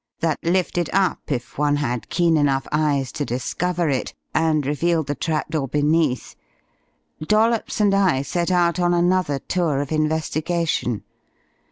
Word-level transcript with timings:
that 0.19 0.39
lifted 0.41 0.89
up, 0.93 1.19
if 1.31 1.59
one 1.59 1.75
had 1.75 2.09
keen 2.09 2.35
enough 2.35 2.65
eyes 2.71 3.11
to 3.11 3.23
discover 3.23 3.87
it, 3.87 4.15
and 4.33 4.65
revealed 4.65 5.05
the 5.05 5.13
trap 5.13 5.51
door 5.51 5.67
beneath 5.67 6.35
Dollops 7.21 7.79
and 7.79 7.93
I 7.93 8.23
set 8.23 8.49
out 8.49 8.79
on 8.79 8.95
another 8.95 9.37
tour 9.37 9.79
of 9.79 9.91
investigation. 9.91 11.03